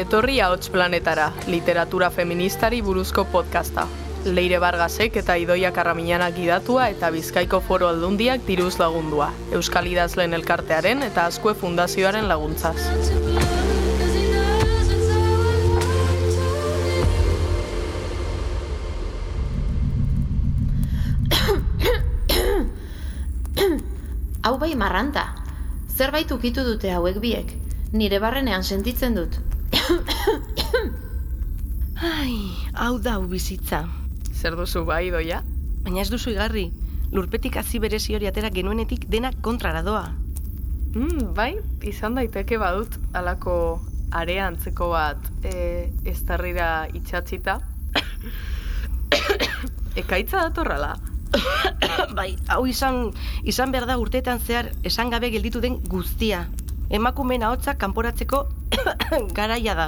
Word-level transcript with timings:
etorri 0.00 0.40
ahots 0.40 0.70
planetara, 0.72 1.32
literatura 1.46 2.10
feministari 2.10 2.80
buruzko 2.80 3.26
podcasta. 3.28 3.86
Leire 4.24 4.58
Bargasek 4.60 5.16
eta 5.20 5.36
Idoia 5.40 5.72
Karramiñanak 5.76 6.34
gidatua 6.36 6.88
eta 6.92 7.10
Bizkaiko 7.12 7.60
Foro 7.60 7.88
Aldundiak 7.88 8.46
diruz 8.46 8.78
lagundua. 8.80 9.30
Euskal 9.52 9.86
Idazleen 9.88 10.34
Elkartearen 10.36 11.02
eta 11.04 11.26
Azkue 11.26 11.54
Fundazioaren 11.54 12.28
laguntzaz. 12.28 12.76
Hau 24.42 24.56
bai 24.58 24.74
marranta. 24.74 25.28
Zerbait 25.96 26.30
ukitu 26.32 26.64
dute 26.64 26.92
hauek 26.92 27.20
biek. 27.20 27.56
Nire 27.92 28.18
barrenean 28.20 28.64
sentitzen 28.64 29.14
dut. 29.14 29.40
Ai, 32.00 32.56
hau 32.72 32.98
da 32.98 33.18
bizitza. 33.20 33.84
Zer 34.32 34.56
duzu 34.56 34.86
bai, 34.88 35.08
Idoia? 35.08 35.42
Baina 35.84 36.00
ez 36.00 36.08
duzu 36.12 36.32
igarri. 36.32 36.70
Lurpetik 37.12 37.58
hazi 37.60 37.80
berezi 37.82 38.14
hori 38.16 38.28
atera 38.30 38.50
genuenetik 38.54 39.04
dena 39.10 39.32
kontrara 39.44 39.82
doa. 39.82 40.06
Mm, 40.94 41.34
bai, 41.36 41.52
izan 41.86 42.16
daiteke 42.18 42.58
badut 42.58 42.96
alako 43.14 43.54
area 44.10 44.48
antzeko 44.50 44.90
bat 44.94 45.28
e, 45.46 45.90
estarrira 46.10 46.88
itxatzita. 46.94 47.60
Ekaitza 50.02 50.42
datorrala. 50.48 50.96
bai, 52.18 52.32
hau 52.50 52.64
izan, 52.66 53.12
izan 53.46 53.74
behar 53.74 53.86
da 53.90 53.98
urteetan 54.02 54.42
zehar 54.42 54.72
esan 54.86 55.14
gabe 55.14 55.30
gelditu 55.34 55.62
den 55.62 55.78
guztia. 55.86 56.46
Emakumeen 56.90 57.44
ahotsa 57.46 57.76
kanporatzeko 57.78 58.38
garaia 59.38 59.74
da. 59.78 59.84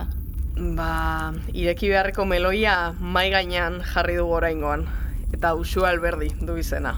Ba, 0.76 1.32
ireki 1.50 1.88
beharreko 1.90 2.26
meloia 2.30 2.92
mai 3.00 3.24
gainean 3.32 3.80
jarri 3.94 4.14
dugu 4.20 4.36
oraingoan. 4.38 4.86
Eta 5.34 5.54
usua 5.58 5.90
alberdi 5.90 6.28
du 6.38 6.54
izena. 6.60 6.92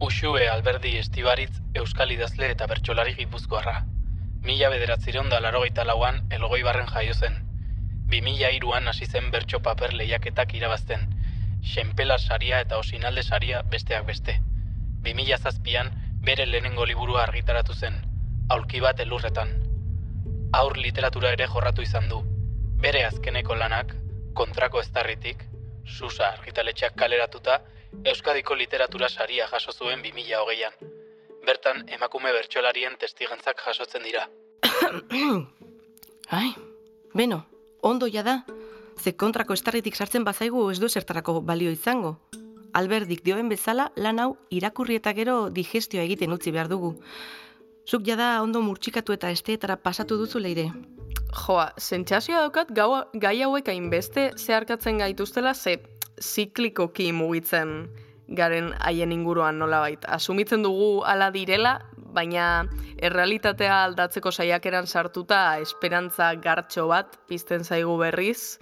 Uxue 0.00 0.48
Alberdi 0.48 0.96
Estibaritz 0.98 1.60
Euskal 1.76 2.10
Idazle 2.10 2.50
eta 2.56 2.66
Bertsolari 2.66 3.14
Gipuzkoarra. 3.14 3.84
Mila 4.42 4.70
bederatzireun 4.72 5.30
da 5.30 5.38
larogeita 5.44 5.84
lauan 5.84 6.22
elgoi 6.34 6.62
barren 6.66 6.90
jaio 6.90 7.14
zen. 7.14 7.36
Bi 8.10 8.22
mila 8.24 8.50
iruan 8.50 8.88
hasi 8.88 9.06
zen 9.06 9.30
bertso 9.30 9.60
paper 9.62 9.94
lehiaketak 9.94 10.54
irabazten. 10.58 11.06
Xenpela 11.62 12.18
saria 12.18 12.58
eta 12.66 12.82
osinalde 12.82 13.22
saria 13.22 13.62
besteak 13.62 14.06
beste. 14.10 14.40
Bi 15.04 15.14
mila 15.14 15.38
zazpian 15.38 15.92
bere 16.24 16.46
lehenengo 16.46 16.84
liburua 16.86 17.22
argitaratu 17.22 17.74
zen. 17.74 17.96
Aulki 18.50 18.80
bat 18.80 19.00
elurretan. 19.00 19.52
Aur 20.52 20.76
literatura 20.76 21.32
ere 21.36 21.46
jorratu 21.46 21.82
izan 21.82 22.08
du. 22.08 22.20
Bere 22.80 23.04
azkeneko 23.06 23.54
lanak, 23.54 23.94
kontrako 24.34 24.80
eztarritik, 24.80 25.44
Susa 25.86 26.28
argitaletxeak 26.36 26.94
kaleratuta, 26.96 27.60
Euskadiko 28.04 28.54
literatura 28.54 29.08
saria 29.08 29.46
jaso 29.50 29.72
zuen 29.72 30.02
2008an. 30.02 30.76
Bertan, 31.46 31.82
emakume 31.88 32.32
bertsolarien 32.32 32.96
testigantzak 33.00 33.62
jasotzen 33.66 34.04
dira. 34.04 34.26
Ai, 36.40 36.52
beno, 37.14 37.44
ondo 37.82 38.06
ja 38.06 38.22
da. 38.22 38.42
Ze 39.00 39.16
kontrako 39.16 39.56
estarritik 39.56 39.96
sartzen 39.96 40.24
bazaigu 40.24 40.70
ez 40.70 40.78
du 40.78 40.88
zertarako 40.88 41.40
balio 41.40 41.70
izango. 41.70 42.18
Alberdik 42.72 43.24
dioen 43.24 43.48
bezala 43.48 43.90
lan 43.96 44.18
hau 44.18 44.30
irakurri 44.50 44.96
eta 45.00 45.12
gero 45.16 45.50
digestioa 45.50 46.04
egiten 46.06 46.32
utzi 46.32 46.52
behar 46.54 46.68
dugu. 46.68 46.94
Zuk 47.88 48.04
jada 48.06 48.42
ondo 48.42 48.62
murtsikatu 48.62 49.12
eta 49.16 49.30
esteetara 49.30 49.76
pasatu 49.76 50.18
duzu 50.20 50.38
leire. 50.38 50.70
Joa, 51.30 51.70
sentsazioa 51.78 52.44
daukat 52.46 52.70
gau, 52.74 52.90
gai 53.14 53.40
hauek 53.42 53.68
hainbeste 53.70 54.30
zeharkatzen 54.36 54.98
gaituztela 54.98 55.54
ze 55.54 55.78
ziklikoki 56.20 57.12
mugitzen 57.12 57.88
garen 58.28 58.72
haien 58.78 59.12
inguruan 59.12 59.58
nolabait. 59.58 60.04
Asumitzen 60.06 60.62
dugu 60.62 61.02
hala 61.06 61.30
direla, 61.34 61.80
baina 62.14 62.66
errealitatea 63.02 63.84
aldatzeko 63.84 64.30
saiakeran 64.30 64.86
sartuta 64.86 65.58
esperantza 65.62 66.34
gartxo 66.34 66.86
bat 66.90 67.16
pizten 67.28 67.64
zaigu 67.64 67.96
berriz, 67.98 68.58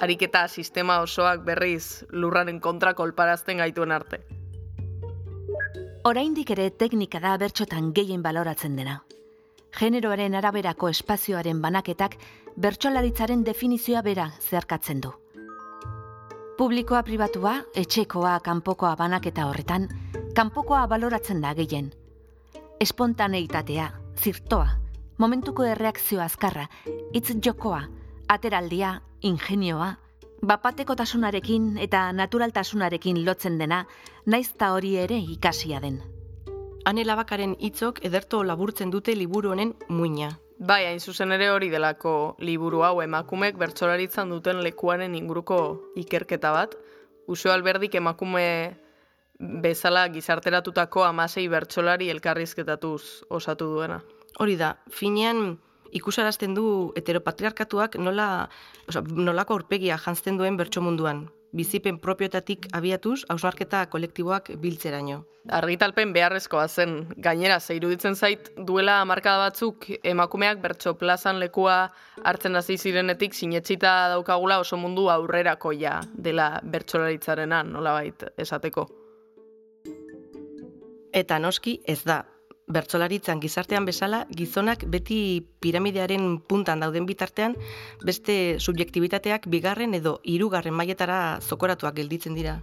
ariketa 0.00 0.48
sistema 0.48 1.00
osoak 1.00 1.44
berriz 1.44 2.04
lurraren 2.12 2.60
kontra 2.60 2.94
kolparazten 2.94 3.58
gaituen 3.58 3.92
arte. 3.92 4.20
Oraindik 6.04 6.50
ere 6.54 6.70
teknika 6.70 7.20
da 7.20 7.36
bertxotan 7.36 7.92
gehien 7.94 8.22
baloratzen 8.22 8.76
dena. 8.78 9.00
Generoaren 9.78 10.34
araberako 10.34 10.88
espazioaren 10.88 11.60
banaketak 11.62 12.16
bertsolaritzaren 12.56 13.44
definizioa 13.44 14.02
bera 14.02 14.30
zeharkatzen 14.40 15.02
du. 15.02 15.12
Publikoa 16.58 17.02
pribatua, 17.06 17.58
etxekoa, 17.74 18.38
kanpokoa 18.42 18.96
banaketa 18.96 19.46
horretan, 19.46 19.86
kanpokoa 20.34 20.86
baloratzen 20.90 21.42
da 21.42 21.52
gehien. 21.54 21.92
Espontaneitatea, 22.80 23.92
zirtoa, 24.16 24.66
momentuko 25.18 25.66
erreakzio 25.66 26.22
azkarra, 26.22 26.66
hitz 27.14 27.36
jokoa, 27.44 27.84
ateraldia, 28.28 29.00
ingenioa, 29.22 29.96
bapatekotasunarekin 30.46 31.78
eta 31.82 32.12
naturaltasunarekin 32.12 33.24
lotzen 33.26 33.58
dena, 33.58 33.84
naizta 34.26 34.72
hori 34.72 34.96
ere 34.96 35.18
ikasia 35.18 35.80
den. 35.80 36.02
Ane 36.84 37.04
labakaren 37.04 37.56
hitzok 37.58 37.98
ederto 38.04 38.42
laburtzen 38.44 38.90
dute 38.90 39.16
liburu 39.16 39.50
honen 39.52 39.74
muina. 39.88 40.30
Bai, 40.58 40.84
hain 40.86 41.00
zuzen 41.00 41.32
ere 41.32 41.50
hori 41.50 41.68
delako 41.70 42.36
liburu 42.42 42.82
hau 42.82 43.00
emakumek 43.02 43.58
bertsolaritzan 43.58 44.30
duten 44.30 44.62
lekuaren 44.64 45.14
inguruko 45.14 45.58
ikerketa 45.96 46.52
bat. 46.52 46.74
Uso 47.28 47.52
alberdik 47.52 47.94
emakume 47.94 48.44
bezala 49.38 50.08
gizarteratutako 50.10 51.04
amasei 51.04 51.46
bertsolari 51.48 52.08
elkarrizketatuz 52.10 53.24
osatu 53.30 53.68
duena. 53.74 54.00
Hori 54.38 54.56
da, 54.56 54.76
finean 54.90 55.58
ikusarazten 55.92 56.54
du 56.54 56.92
heteropatriarkatuak 56.96 57.96
nola, 58.02 58.48
oza, 58.88 59.02
nolako 59.02 59.58
aurpegia 59.58 59.98
jantzten 59.98 60.38
duen 60.38 60.56
bertso 60.56 60.82
munduan. 60.84 61.28
Bizipen 61.56 61.96
propioetatik 61.98 62.66
abiatuz, 62.76 63.22
hausnarketa 63.32 63.86
kolektiboak 63.88 64.50
biltzeraino. 64.60 65.22
Argitalpen 65.48 66.12
beharrezkoa 66.12 66.66
zen, 66.68 67.06
gainera, 67.24 67.56
ze 67.58 67.78
iruditzen 67.78 68.16
zait 68.16 68.50
duela 68.68 68.98
hamarkada 69.00 69.46
batzuk 69.46 69.86
emakumeak 70.04 70.60
bertso 70.60 70.92
plazan 71.00 71.40
lekua 71.40 71.78
hartzen 72.22 72.56
hasi 72.60 72.76
zirenetik 72.76 73.32
sinetsita 73.32 74.10
daukagula 74.12 74.58
oso 74.60 74.76
mundu 74.76 75.08
aurrerakoia 75.08 76.02
dela 76.12 76.60
bertsolaritzarena, 76.62 77.62
nolabait 77.62 78.28
esateko. 78.36 78.90
Eta 81.12 81.38
noski 81.40 81.80
ez 81.86 82.02
da. 82.04 82.26
Bertsolaritzan 82.68 83.40
gizartean 83.40 83.86
bezala, 83.88 84.26
gizonak 84.28 84.84
beti 84.92 85.40
piramidearen 85.60 86.40
puntan 86.48 86.84
dauden 86.84 87.06
bitartean, 87.08 87.54
beste 88.04 88.58
subjektibitateak 88.60 89.48
bigarren 89.48 89.94
edo 89.96 90.18
hirugarren 90.22 90.76
mailetara 90.76 91.38
zokoratuak 91.40 91.96
gelditzen 91.96 92.36
dira. 92.36 92.58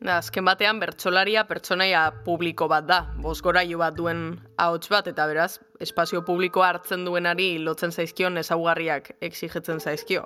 Azken 0.00 0.46
batean 0.48 0.78
bertsolaria 0.80 1.42
pertsonaia 1.44 2.06
publiko 2.24 2.70
bat 2.72 2.86
da, 2.88 3.00
bozgorailu 3.20 3.82
bat 3.82 3.96
duen 3.98 4.38
ahots 4.56 4.88
bat, 4.88 5.10
eta 5.10 5.26
beraz, 5.28 5.58
espazio 5.80 6.22
publikoa 6.24 6.70
hartzen 6.70 7.04
duenari 7.04 7.58
lotzen 7.58 7.92
zaizkion 7.92 8.38
ezaugarriak 8.40 9.10
exigetzen 9.20 9.80
zaizkio. 9.80 10.24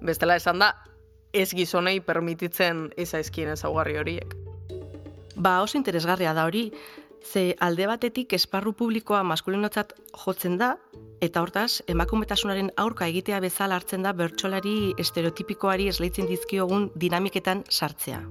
Bestela 0.00 0.34
esan 0.40 0.58
da, 0.58 0.72
ez 1.32 1.52
gizonei 1.54 2.00
permititzen 2.00 2.88
ez 2.96 3.12
zaizkien 3.12 3.52
ezaugarri 3.52 4.00
horiek. 4.00 4.34
Ba, 5.36 5.60
oso 5.62 5.78
interesgarria 5.78 6.34
da 6.34 6.44
hori, 6.44 6.66
ze 7.24 7.56
alde 7.60 7.86
batetik 7.86 8.32
esparru 8.32 8.72
publikoa 8.72 9.22
maskulinotzat 9.22 9.94
jotzen 10.24 10.58
da, 10.58 10.76
eta 11.22 11.42
hortaz, 11.42 11.82
emakumetasunaren 11.86 12.70
aurka 12.76 13.06
egitea 13.06 13.40
bezala 13.40 13.78
hartzen 13.78 14.02
da 14.02 14.12
bertsolari 14.12 14.92
estereotipikoari 14.98 15.88
esleitzen 15.88 16.26
dizkiogun 16.26 16.90
dinamiketan 16.98 17.64
sartzea. 17.70 18.22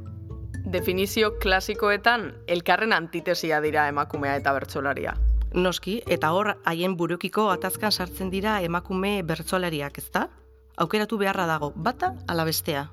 Definizio 0.72 1.32
klasikoetan, 1.40 2.32
elkarren 2.48 2.94
antitesia 2.94 3.62
dira 3.62 3.88
emakumea 3.92 4.36
eta 4.40 4.54
bertsolaria. 4.54 5.16
Noski, 5.54 5.98
eta 6.08 6.32
hor 6.32 6.54
haien 6.64 6.96
burukiko 6.96 7.50
atazkan 7.52 7.92
sartzen 7.92 8.30
dira 8.32 8.62
emakume 8.64 9.18
bertsolariak, 9.28 9.98
ezta? 9.98 10.30
Aukeratu 10.78 11.18
beharra 11.20 11.46
dago, 11.50 11.74
bata 11.76 12.14
ala 12.28 12.46
bestea. 12.48 12.88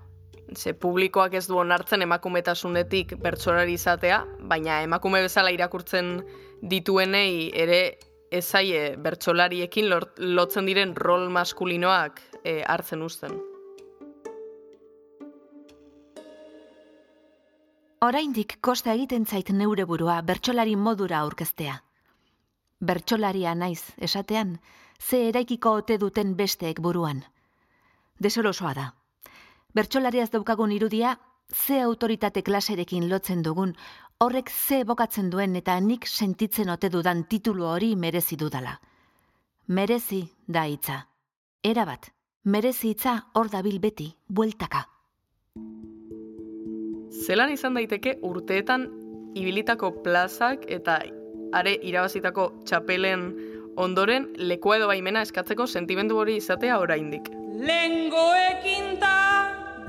Ze 0.57 0.73
publikoak 0.73 1.35
ez 1.35 1.47
du 1.47 1.59
onartzen 1.59 2.03
emakumetasunetik 2.03 3.17
bertsolari 3.23 3.75
izatea, 3.77 4.23
baina 4.41 4.81
emakume 4.83 5.21
bezala 5.21 5.51
irakurtzen 5.53 6.23
dituenei 6.63 7.51
ere 7.55 7.99
ezaie 8.31 8.97
bertsolariekin 8.97 9.89
lotzen 10.19 10.67
diren 10.69 10.95
rol 10.97 11.29
maskulinoak 11.33 12.21
eh, 12.45 12.63
hartzen 12.67 13.03
uzten. 13.03 13.37
Oraindik 18.01 18.59
kosta 18.63 18.93
egiten 18.95 19.25
zait 19.27 19.51
neure 19.51 19.85
burua 19.85 20.21
bertsolari 20.23 20.77
modura 20.77 21.19
aurkeztea. 21.19 21.83
bertsolaria 22.81 23.55
naiz 23.55 23.83
esatean, 23.99 24.61
ze 25.01 25.29
eraikiko 25.29 25.73
ote 25.81 25.99
duten 25.99 26.37
besteek 26.37 26.81
buruan. 26.81 27.25
Desolosoa 28.23 28.75
da. 28.75 28.98
Bertsolariaz 29.79 30.33
daukagun 30.33 30.73
irudia, 30.75 31.13
ze 31.55 31.77
autoritate 31.81 32.43
klaserekin 32.43 33.05
lotzen 33.09 33.45
dugun, 33.47 33.77
horrek 34.19 34.51
ze 34.51 34.81
bokatzen 34.85 35.29
duen 35.31 35.55
eta 35.55 35.77
nik 35.79 36.09
sentitzen 36.11 36.73
ote 36.73 36.89
dudan 36.91 37.21
titulu 37.31 37.63
hori 37.63 37.93
merezi 37.95 38.35
dudala. 38.41 38.73
Merezi 39.69 40.25
da 40.49 40.65
hitza. 40.67 40.97
Era 41.63 41.85
bat, 41.87 42.09
merezi 42.43 42.91
hitza 42.91 43.13
hor 43.35 43.53
dabil 43.53 43.79
beti, 43.79 44.09
bueltaka. 44.27 44.83
Zelan 47.27 47.55
izan 47.55 47.79
daiteke 47.79 48.17
urteetan 48.33 48.89
ibilitako 49.39 49.93
plazak 50.03 50.67
eta 50.67 50.99
are 51.53 51.77
irabazitako 51.93 52.49
txapelen 52.65 53.31
ondoren 53.77 54.27
lekua 54.43 54.81
edo 54.83 54.91
baimena 54.91 55.23
eskatzeko 55.23 55.71
sentimendu 55.71 56.19
hori 56.19 56.41
izatea 56.43 56.83
oraindik. 56.83 57.31
Lengoekin 57.55 58.99
ta 58.99 59.18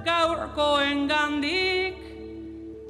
gaurkoen 0.06 1.08
gandik, 1.10 1.98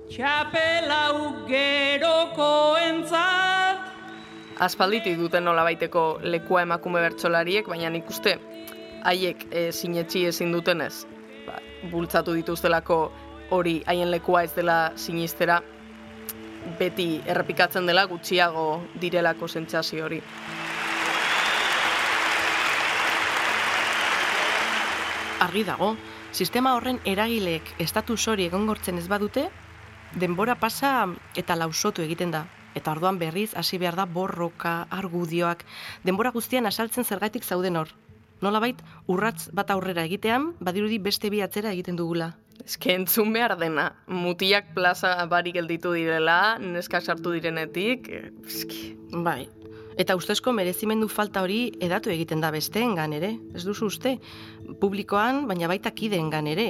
txapelau 0.09 1.45
geroko 1.47 2.77
entzat. 2.81 3.87
Aspalditik 4.59 5.15
duten 5.17 5.45
nola 5.47 5.63
baiteko 5.63 6.19
lekua 6.23 6.65
emakume 6.67 7.01
bertsolariek, 7.05 7.69
baina 7.71 7.89
nik 7.93 8.09
uste 8.11 8.37
haiek 9.07 9.45
e, 9.51 9.69
sinetxi 9.71 10.25
ezin 10.27 10.51
dutenez, 10.51 11.05
ba, 11.45 11.59
bultzatu 11.91 12.35
dituztelako 12.35 12.99
hori 13.55 13.79
haien 13.87 14.11
lekua 14.11 14.43
ez 14.43 14.53
dela 14.55 14.91
sinistera, 14.99 15.61
beti 16.79 17.21
errepikatzen 17.25 17.87
dela 17.87 18.05
gutxiago 18.09 18.65
direlako 19.01 19.47
sentsazio 19.47 20.05
hori. 20.05 20.21
Argi 25.39 25.63
dago, 25.63 25.93
sistema 26.31 26.75
horren 26.75 26.99
eragileek 27.05 27.73
estatus 27.79 28.21
hori 28.27 28.45
egongortzen 28.49 28.97
ez 28.97 29.07
badute, 29.09 29.49
denbora 30.19 30.55
pasa 30.59 31.07
eta 31.35 31.55
lausotu 31.55 32.05
egiten 32.05 32.31
da. 32.31 32.45
Eta 32.77 32.91
orduan 32.93 33.17
berriz 33.19 33.49
hasi 33.57 33.79
behar 33.81 33.97
da 33.97 34.05
borroka, 34.05 34.85
argudioak, 34.93 35.65
denbora 36.05 36.31
guztian 36.31 36.69
asaltzen 36.69 37.03
zergatik 37.03 37.43
zauden 37.43 37.75
hor. 37.75 37.89
Nolabait, 38.41 38.77
urratz 39.07 39.49
bat 39.51 39.71
aurrera 39.73 40.05
egitean, 40.07 40.53
badirudi 40.63 40.99
beste 40.99 41.29
bi 41.33 41.41
atzera 41.41 41.73
egiten 41.75 41.97
dugula. 41.99 42.31
Eske 42.63 42.93
entzun 42.93 43.33
behar 43.33 43.57
dena, 43.59 43.89
mutiak 44.07 44.73
plaza 44.75 45.13
barik 45.31 45.57
gelditu 45.57 45.91
direla, 45.95 46.57
neska 46.59 47.01
sartu 47.01 47.33
direnetik, 47.35 48.07
eski. 48.45 48.93
Bai, 49.11 49.49
eta 49.99 50.15
ustezko 50.15 50.53
merezimendu 50.55 51.09
falta 51.11 51.43
hori 51.43 51.73
edatu 51.83 52.11
egiten 52.13 52.39
da 52.39 52.53
besteengan 52.55 53.13
ere, 53.17 53.33
ez 53.55 53.65
duzu 53.67 53.89
uste? 53.91 54.15
Publikoan, 54.79 55.43
baina 55.49 55.67
baita 55.67 55.91
kideengan 55.91 56.47
ere, 56.47 56.69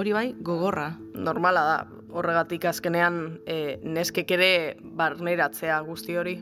hori 0.00 0.14
bai, 0.16 0.26
gogorra. 0.40 0.94
Normala 1.14 1.64
da, 1.68 1.76
horregatik 2.16 2.64
azkenean 2.70 3.20
e, 3.44 3.76
neskek 3.84 4.32
ere 4.36 4.50
barneratzea 4.96 5.78
guzti 5.86 6.16
hori. 6.16 6.38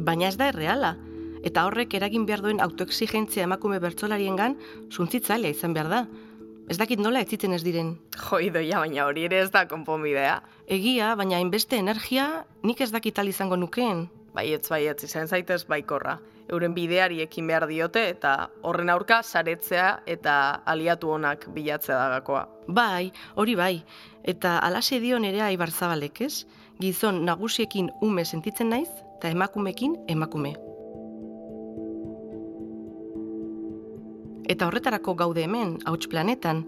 Baina 0.00 0.30
ez 0.30 0.36
da 0.38 0.48
erreala, 0.54 0.94
eta 1.44 1.66
horrek 1.66 1.98
eragin 1.98 2.24
behar 2.28 2.44
duen 2.46 2.62
autoexigentzia 2.62 3.44
emakume 3.48 3.80
bertsolariengan 3.82 4.56
suntzitzailea 4.90 5.56
izan 5.56 5.74
behar 5.74 5.90
da. 5.92 6.04
Ez 6.70 6.76
dakit 6.78 7.00
nola 7.02 7.18
etzitzen 7.24 7.50
ez 7.50 7.64
diren. 7.66 7.96
Joi 8.14 8.46
doia, 8.54 8.78
baina 8.78 9.08
hori 9.08 9.24
ere 9.26 9.40
ez 9.42 9.48
da 9.50 9.64
konponbidea. 9.66 10.36
Egia, 10.70 11.16
baina 11.18 11.40
hainbeste 11.40 11.80
energia 11.82 12.44
nik 12.62 12.80
ez 12.80 12.92
dakit 12.94 13.18
izango 13.26 13.56
nukeen. 13.56 14.06
Baietz, 14.34 14.68
baietz, 14.70 15.02
izan 15.02 15.26
zaitez 15.26 15.64
baikorra. 15.66 16.20
Euren 16.48 16.72
bideari 16.74 17.20
ekin 17.22 17.48
behar 17.48 17.66
diote 17.66 18.08
eta 18.08 18.50
horren 18.62 18.88
aurka 18.88 19.22
saretzea 19.22 20.02
eta 20.06 20.62
aliatu 20.64 21.10
onak 21.10 21.48
bilatzea 21.48 21.96
dagakoa. 21.98 22.46
Bai, 22.68 23.10
hori 23.34 23.56
bai. 23.56 23.82
Eta 24.22 24.58
alase 24.58 25.00
dio 25.00 25.18
nerea 25.18 25.50
ibarzabalek, 25.50 26.20
ez? 26.20 26.46
Gizon 26.80 27.24
nagusiekin 27.24 27.90
ume 28.00 28.24
sentitzen 28.24 28.70
naiz, 28.70 28.90
eta 29.18 29.28
emakumekin 29.28 30.04
emakume. 30.06 30.69
Eta 34.50 34.66
horretarako 34.66 35.14
gaude 35.14 35.44
hemen, 35.46 35.76
hauts 35.86 36.08
planetan, 36.10 36.64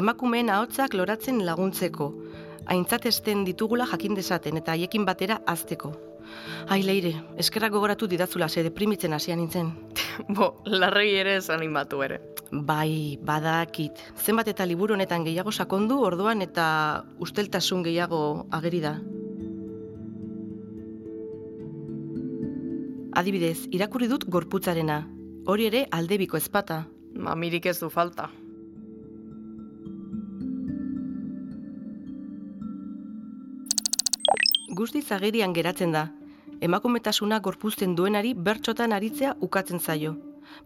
emakumeen 0.00 0.48
ahotsak 0.48 0.94
loratzen 0.96 1.42
laguntzeko, 1.44 2.06
aintzatesten 2.72 3.42
ditugula 3.44 3.84
jakin 3.90 4.16
dezaten 4.16 4.56
eta 4.56 4.72
haiekin 4.72 5.04
batera 5.04 5.42
azteko. 5.46 5.92
Ai, 6.72 6.80
leire, 6.82 7.12
eskerrak 7.38 7.74
gogoratu 7.76 8.08
didazula 8.08 8.48
ze 8.48 8.64
deprimitzen 8.64 9.12
hasian 9.12 9.38
nintzen. 9.38 9.68
Bo, 10.38 10.62
larregi 10.64 11.20
ere 11.20 11.36
ez 11.36 11.50
animatu 11.50 12.00
ere. 12.08 12.18
Bai, 12.50 13.18
badakit. 13.20 14.00
Zenbat 14.16 14.48
eta 14.48 14.64
liburu 14.64 14.96
honetan 14.96 15.28
gehiago 15.28 15.52
sakondu 15.52 16.00
orduan 16.08 16.42
eta 16.42 17.04
usteltasun 17.20 17.84
gehiago 17.84 18.46
ageri 18.50 18.80
da. 18.80 18.96
Adibidez, 23.16 23.68
irakurri 23.72 24.08
dut 24.08 24.28
gorputzarena. 24.28 25.02
Hori 25.46 25.68
ere 25.68 25.86
aldebiko 25.92 26.36
ezpata. 26.36 26.84
Mamirik 27.16 27.66
ez 27.66 27.78
du 27.80 27.88
falta. 27.88 28.28
Guztiz 34.76 35.10
agerian 35.12 35.54
geratzen 35.56 35.92
da. 35.96 36.08
Emakumetasuna 36.60 37.38
gorpuzten 37.40 37.94
duenari 37.96 38.34
bertxotan 38.34 38.92
aritzea 38.92 39.34
ukatzen 39.40 39.80
zaio. 39.80 40.16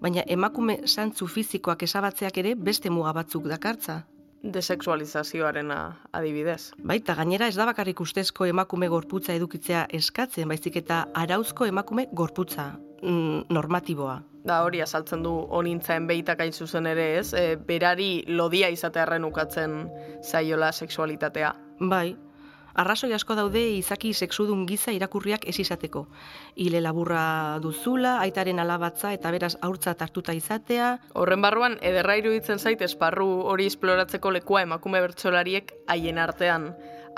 Baina 0.01 0.25
emakume 0.27 0.81
santzu 0.87 1.27
fizikoak 1.27 1.83
esabatzeak 1.87 2.39
ere 2.43 2.55
beste 2.55 2.91
muga 2.91 3.13
batzuk 3.13 3.47
dakartza. 3.49 4.03
Desexualizazioarena 4.43 5.79
adibidez. 6.17 6.73
Baita 6.83 7.15
gainera 7.15 7.47
ez 7.47 7.57
da 7.57 7.67
bakarrik 7.69 8.01
ustezko 8.01 8.47
emakume 8.47 8.89
gorputza 8.89 9.35
edukitzea 9.37 9.87
eskatzen, 10.01 10.49
baizik 10.49 10.81
eta 10.83 11.05
arauzko 11.15 11.69
emakume 11.69 12.07
gorputza 12.13 12.71
mm, 13.03 13.47
normatiboa. 13.49 14.21
Da 14.45 14.63
hori 14.65 14.81
azaltzen 14.81 15.23
du 15.23 15.35
onintzaen 15.53 16.07
behitak 16.09 16.41
hain 16.41 16.53
zuzen 16.53 16.89
ere 16.89 17.07
ez, 17.19 17.35
e, 17.35 17.57
berari 17.57 18.25
lodia 18.27 18.71
izatearen 18.73 19.25
ukatzen 19.29 19.85
zaiola 20.25 20.73
sexualitatea. 20.73 21.53
Bai, 21.81 22.17
arrazoi 22.75 23.13
asko 23.13 23.35
daude 23.37 23.61
izaki 23.77 24.15
sexudun 24.15 24.65
giza 24.67 24.95
irakurriak 24.97 25.45
ez 25.49 25.59
izateko. 25.61 26.07
Ile 26.57 26.81
laburra 26.81 27.59
duzula, 27.61 28.17
aitaren 28.25 28.63
alabatza 28.65 29.13
eta 29.13 29.31
beraz 29.31 29.57
aurtza 29.61 29.95
hartuta 29.99 30.33
izatea. 30.33 30.95
Horren 31.13 31.45
barruan, 31.45 31.77
ederra 31.83 32.17
iruditzen 32.17 32.59
zait 32.59 32.81
esparru 32.81 33.29
hori 33.53 33.69
esploratzeko 33.69 34.33
lekua 34.39 34.63
emakume 34.63 35.05
bertsolariek 35.05 35.75
haien 35.87 36.19
artean 36.19 36.71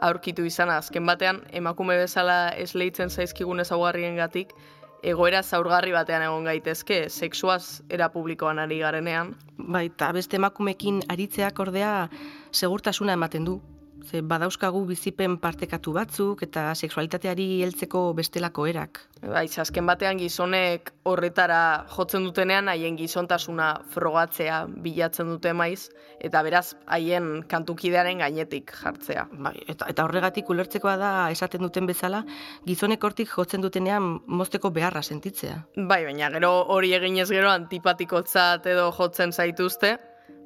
aurkitu 0.02 0.44
izana. 0.44 0.80
Azken 0.82 1.06
batean, 1.06 1.42
emakume 1.52 1.96
bezala 2.00 2.48
esleitzen 2.58 3.10
zaizkigun 3.10 3.62
ezaugarrien 3.62 4.16
gatik, 4.18 4.56
egoera 5.02 5.42
zaurgarri 5.42 5.92
batean 5.92 6.22
egon 6.22 6.46
gaitezke, 6.46 7.08
sexuaz 7.10 7.82
era 7.90 8.08
publikoan 8.12 8.62
ari 8.62 8.78
garenean. 8.82 9.34
Bai, 9.58 9.86
eta 9.90 10.12
beste 10.14 10.38
emakumekin 10.38 11.02
aritzeak 11.12 11.58
ordea 11.60 12.08
segurtasuna 12.52 13.18
ematen 13.18 13.44
du. 13.44 13.60
Ze 14.02 14.20
badauzkagu 14.22 14.82
bizipen 14.86 15.36
partekatu 15.38 15.92
batzuk 15.94 16.42
eta 16.42 16.72
sexualitateari 16.74 17.46
heltzeko 17.62 18.02
bestelako 18.18 18.66
erak. 18.66 19.00
Bai, 19.22 19.44
azken 19.62 19.86
batean 19.86 20.18
gizonek 20.18 20.90
horretara 21.06 21.86
jotzen 21.94 22.26
dutenean 22.26 22.68
haien 22.68 22.96
gizontasuna 22.98 23.68
frogatzea 23.94 24.64
bilatzen 24.84 25.30
dute 25.30 25.52
maiz 25.54 25.88
eta 26.18 26.42
beraz 26.42 26.74
haien 26.86 27.44
kantukidearen 27.48 28.18
gainetik 28.24 28.74
jartzea. 28.82 29.28
Bai, 29.32 29.54
eta, 29.68 29.86
eta 29.88 30.04
horregatik 30.04 30.50
ulertzekoa 30.50 30.96
da 30.98 31.12
esaten 31.30 31.62
duten 31.62 31.86
bezala, 31.86 32.24
gizonek 32.66 33.04
hortik 33.04 33.30
jotzen 33.30 33.62
dutenean 33.62 34.18
mozteko 34.26 34.70
beharra 34.70 35.02
sentitzea. 35.02 35.60
Bai, 35.76 36.02
baina 36.08 36.30
gero 36.34 36.52
hori 36.74 36.94
eginez 36.98 37.30
gero 37.30 37.50
antipatikotzat 37.54 38.66
edo 38.74 38.90
jotzen 38.98 39.32
zaituzte, 39.32 39.96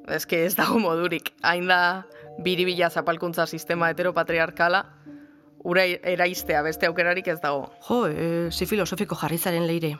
eske 0.07 0.45
ez 0.45 0.55
dago 0.55 0.79
modurik. 0.79 1.33
Hain 1.43 1.67
da 1.67 1.81
biribila 2.43 2.89
zapalkuntza 2.89 3.45
sistema 3.47 3.89
heteropatriarkala, 3.91 4.83
ura 5.67 5.83
eraistea 5.85 6.61
beste 6.63 6.87
aukerarik 6.87 7.27
ez 7.27 7.39
dago. 7.41 7.67
Jo, 7.87 8.05
e, 8.07 8.27
zi 8.51 8.65
filosofiko 8.65 9.17
jarrizaren 9.19 9.67
leire. 9.67 9.97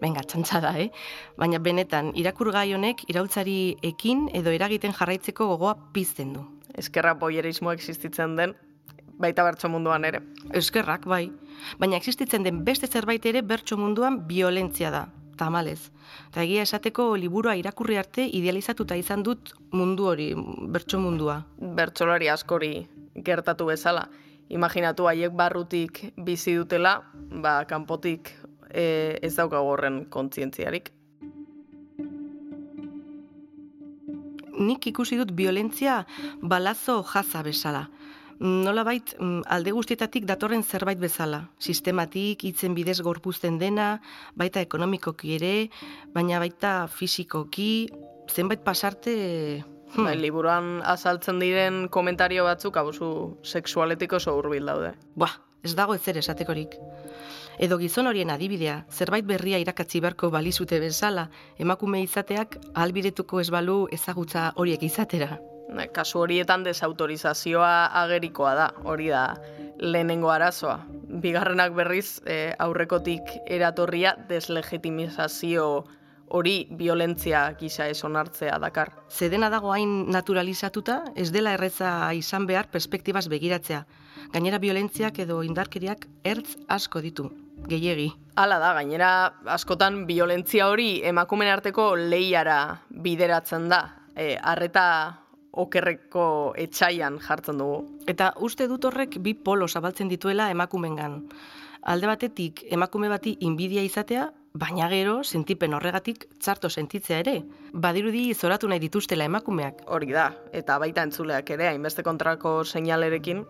Benga, 0.00 0.24
txantza 0.26 0.60
da, 0.60 0.74
eh? 0.80 0.90
Baina 1.38 1.60
benetan, 1.62 2.10
irakurgai 2.18 2.72
honek 2.74 3.04
iraultzari 3.08 3.76
ekin 3.82 4.26
edo 4.34 4.52
eragiten 4.52 4.92
jarraitzeko 4.92 5.46
gogoa 5.54 5.76
pizten 5.94 6.34
du. 6.34 6.44
Eskerra 6.74 7.14
boierismo 7.14 7.72
existitzen 7.72 8.34
den, 8.36 8.56
baita 9.22 9.44
bertso 9.46 9.70
munduan 9.70 10.04
ere. 10.04 10.20
Eskerrak, 10.52 11.06
bai. 11.06 11.28
Baina 11.78 11.96
existitzen 11.96 12.42
den 12.42 12.64
beste 12.66 12.90
zerbait 12.90 13.24
ere 13.30 13.42
bertso 13.42 13.78
munduan 13.78 14.24
violentzia 14.28 14.90
da, 14.90 15.06
tamalez. 15.36 15.90
Eta 16.30 16.42
egia 16.42 16.62
esateko 16.62 17.14
liburua 17.20 17.54
irakurri 17.56 17.98
arte 18.00 18.26
idealizatuta 18.26 18.96
izan 18.96 19.22
dut 19.22 19.54
mundu 19.72 20.08
hori, 20.10 20.32
bertso 20.74 21.00
mundua. 21.00 21.42
Bertsolari 21.58 22.28
askori 22.28 22.86
gertatu 23.14 23.66
bezala. 23.70 24.08
Imaginatu 24.48 25.08
haiek 25.08 25.32
barrutik 25.32 26.00
bizi 26.16 26.54
dutela, 26.58 26.98
ba, 27.42 27.62
kanpotik 27.64 28.30
e, 28.70 29.18
ez 29.22 29.34
daukagu 29.36 29.72
horren 29.72 30.04
kontzientziarik. 30.12 30.90
Nik 34.54 34.86
ikusi 34.86 35.16
dut 35.18 35.32
violentzia 35.34 36.04
balazo 36.42 37.00
jaza 37.02 37.42
bezala. 37.42 37.88
Nolabait 38.40 39.14
mm, 39.18 39.44
alde 39.46 39.72
guztietatik 39.76 40.26
datorren 40.26 40.64
zerbait 40.64 40.98
bezala. 40.98 41.44
Sistematik, 41.58 42.44
hitzen 42.44 42.74
bidez 42.74 43.00
gorpuzten 43.02 43.58
dena, 43.58 44.00
baita 44.34 44.62
ekonomikoki 44.64 45.36
ere, 45.36 45.54
baina 46.14 46.40
baita 46.42 46.86
fisikoki, 46.88 47.88
zenbait 48.30 48.64
pasarte... 48.64 49.64
Hmm. 49.94 50.08
Bai, 50.08 50.16
liburuan 50.18 50.80
azaltzen 50.90 51.38
diren 51.38 51.84
komentario 51.86 52.42
batzuk 52.42 52.76
abusu 52.80 53.08
sexualetik 53.46 54.16
oso 54.18 54.34
hurbil 54.34 54.66
daude. 54.66 54.90
Buah, 55.14 55.36
ez 55.62 55.76
dago 55.78 55.94
ezer 55.94 56.18
esatekorik. 56.18 56.74
Edo 57.62 57.78
gizon 57.78 58.10
horien 58.10 58.34
adibidea, 58.34 58.80
zerbait 58.90 59.26
berria 59.28 59.60
irakatzi 59.62 60.02
beharko 60.02 60.32
balizute 60.34 60.80
bezala, 60.82 61.28
emakume 61.62 62.02
izateak 62.02 62.58
ahalbidetuko 62.74 63.38
ez 63.38 63.50
balu 63.54 63.84
ezagutza 63.94 64.50
horiek 64.56 64.82
izatera. 64.82 65.36
Ne, 65.74 65.88
Kasu 65.90 66.20
horietan 66.22 66.62
desautorizazioa 66.62 67.90
agerikoa 68.04 68.54
da, 68.54 68.68
hori 68.86 69.08
da 69.10 69.24
lehenengo 69.82 70.30
arazoa. 70.30 70.78
Bigarrenak 71.24 71.74
berriz 71.74 72.20
eh, 72.26 72.54
aurrekotik 72.62 73.32
eratorria 73.50 74.14
deslegitimizazio 74.28 75.66
hori 76.34 76.54
violentzia 76.78 77.42
gisa 77.58 77.88
ez 77.90 77.98
onartzea 78.06 78.58
dakar. 78.62 78.92
Zedena 79.10 79.50
dago 79.50 79.72
hain 79.74 80.10
naturalizatuta, 80.10 81.00
ez 81.16 81.30
dela 81.34 81.54
erreza 81.58 81.90
izan 82.14 82.46
behar 82.46 82.70
perspektibaz 82.70 83.26
begiratzea. 83.28 83.84
Gainera 84.32 84.58
violentziak 84.62 85.18
edo 85.26 85.42
indarkeriak 85.46 86.06
ertz 86.24 86.56
asko 86.68 87.02
ditu, 87.04 87.28
gehiegi. 87.68 88.12
Hala 88.40 88.58
da, 88.62 88.72
gainera 88.78 89.10
askotan 89.58 90.04
violentzia 90.06 90.70
hori 90.70 91.02
emakumen 91.06 91.50
arteko 91.50 91.92
lehiara 91.98 92.80
bideratzen 92.90 93.68
da. 93.70 93.84
E, 94.14 94.36
arreta 94.38 94.86
okerreko 95.62 96.54
etxaian 96.58 97.18
jartzen 97.22 97.60
dugu. 97.62 97.82
Eta 98.10 98.32
uste 98.40 98.68
dut 98.70 98.84
horrek 98.84 99.18
bi 99.22 99.34
polo 99.34 99.68
zabaltzen 99.68 100.08
dituela 100.08 100.50
emakumengan. 100.50 101.20
Alde 101.84 102.08
batetik 102.08 102.64
emakume 102.72 103.10
bati 103.12 103.36
inbidia 103.44 103.82
izatea, 103.84 104.30
baina 104.54 104.88
gero 104.88 105.18
sentipen 105.22 105.74
horregatik 105.74 106.26
txarto 106.40 106.70
sentitzea 106.70 107.18
ere. 107.20 107.34
Badirudi 107.72 108.32
zoratu 108.34 108.68
nahi 108.68 108.80
dituztela 108.80 109.26
emakumeak. 109.28 109.84
Hori 109.86 110.12
da, 110.14 110.30
eta 110.52 110.78
baita 110.78 111.04
entzuleak 111.04 111.50
ere, 111.50 111.68
hainbeste 111.68 112.02
kontrako 112.06 112.62
seinalerekin, 112.64 113.44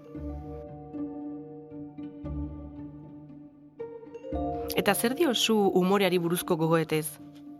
Eta 4.75 4.93
zer 4.95 5.15
diozu 5.15 5.55
umoreari 5.79 6.19
buruzko 6.19 6.57
gogoetez? 6.59 7.07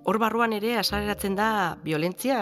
Hor 0.05 0.19
barruan 0.19 0.53
ere 0.53 0.75
asaleratzen 0.81 1.37
da 1.39 1.49
violentzia 1.85 2.39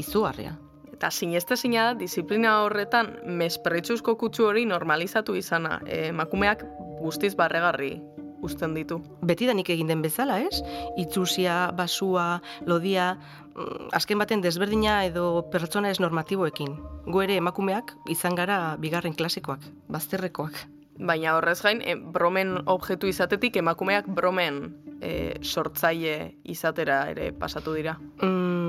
izugarria. 0.00 0.56
Eta 0.94 1.10
sineste 1.10 1.56
da, 1.72 1.92
disiplina 1.98 2.60
horretan 2.62 3.16
mesperritxuzko 3.26 4.16
kutsu 4.16 4.46
hori 4.46 4.64
normalizatu 4.64 5.34
izana. 5.34 5.80
E, 5.86 6.08
emakumeak 6.08 6.62
guztiz 7.00 7.34
barregarri 7.34 7.98
uzten 8.44 8.74
ditu. 8.76 9.00
Betidanik 9.24 9.70
egin 9.72 9.88
den 9.90 10.02
bezala, 10.04 10.38
ez? 10.44 10.60
Itzusia, 11.00 11.72
basua, 11.76 12.42
lodia, 12.68 13.14
mm, 13.54 13.90
azken 13.96 14.20
baten 14.20 14.44
desberdina 14.44 15.02
edo 15.08 15.48
pertsona 15.50 15.90
ez 15.90 15.98
normatiboekin. 16.00 16.76
Gu 17.08 17.24
ere 17.24 17.40
emakumeak 17.40 17.96
izan 18.12 18.36
gara 18.38 18.76
bigarren 18.78 19.16
klasikoak, 19.16 19.64
bazterrekoak. 19.88 20.60
Baina 20.94 21.34
horrez 21.34 21.60
gain, 21.62 21.80
e, 21.82 21.96
bromen 21.96 22.60
objektu 22.70 23.08
izatetik 23.10 23.56
emakumeak 23.56 24.06
bromen 24.06 24.60
e, 25.00 25.34
sortzaile 25.42 26.34
izatera 26.44 27.00
ere 27.10 27.32
pasatu 27.32 27.74
dira. 27.74 27.96
Mm, 28.22 28.63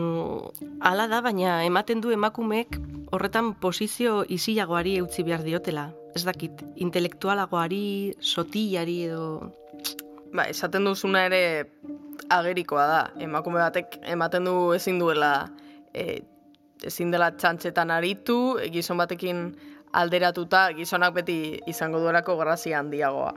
hala 0.81 1.07
da, 1.11 1.21
baina 1.25 1.63
ematen 1.65 2.01
du 2.01 2.11
emakumeek 2.15 2.79
horretan 3.15 3.53
posizio 3.61 4.23
isilagoari 4.29 4.97
eutzi 5.01 5.23
behar 5.23 5.43
diotela. 5.45 5.89
Ez 6.15 6.23
dakit, 6.27 6.63
intelektualagoari, 6.75 8.15
sotillari 8.19 9.01
edo... 9.09 9.51
Ba, 10.35 10.47
esaten 10.51 10.87
duzuna 10.87 11.25
ere 11.29 11.41
agerikoa 12.33 12.85
da. 12.89 13.01
Emakume 13.23 13.61
batek 13.61 13.99
ematen 14.15 14.47
du 14.47 14.55
ezin 14.75 14.99
duela 14.99 15.49
e, 15.93 16.21
ezin 16.83 17.11
dela 17.13 17.31
txantxetan 17.35 17.93
aritu, 17.93 18.57
gizon 18.73 18.99
batekin 18.99 19.47
alderatuta 19.95 20.69
gizonak 20.75 21.15
beti 21.15 21.37
izango 21.71 22.01
duelako 22.03 22.35
grazia 22.41 22.79
handiagoa. 22.81 23.33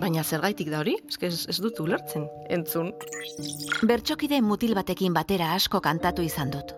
Baina 0.00 0.22
zergaitik 0.24 0.70
da 0.72 0.80
hori? 0.80 0.96
Ez, 1.08 1.18
ez, 1.22 1.46
ez 1.48 1.58
dut 1.60 1.80
ulertzen. 1.80 2.28
Entzun, 2.50 2.92
Bertxokide 3.82 4.40
mutil 4.40 4.74
batekin 4.74 5.14
batera 5.14 5.52
asko 5.56 5.80
kantatu 5.84 6.22
izan 6.22 6.50
dut. 6.54 6.72